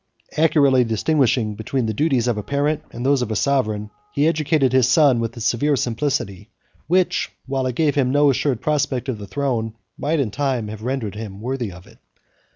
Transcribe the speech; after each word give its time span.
Accurately 0.35 0.83
distinguishing 0.83 1.53
between 1.53 1.85
the 1.85 1.93
duties 1.93 2.27
of 2.27 2.35
a 2.35 2.41
parent 2.41 2.81
and 2.89 3.05
those 3.05 3.21
of 3.21 3.29
a 3.29 3.35
sovereign, 3.35 3.91
he 4.11 4.27
educated 4.27 4.73
his 4.73 4.87
son 4.89 5.19
with 5.19 5.37
a 5.37 5.39
severe 5.39 5.75
simplicity, 5.75 6.49
which, 6.87 7.29
while 7.45 7.67
it 7.67 7.75
gave 7.75 7.93
him 7.93 8.09
no 8.09 8.31
assured 8.31 8.61
prospect 8.61 9.09
of 9.09 9.19
the 9.19 9.27
throne, 9.27 9.75
might 9.99 10.19
in 10.19 10.31
time 10.31 10.69
have 10.69 10.81
rendered 10.81 11.13
him 11.13 11.39
worthy 11.39 11.71
of 11.71 11.85
it. 11.85 11.99